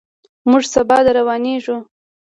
[0.49, 1.77] موږ سبا درروانېږو.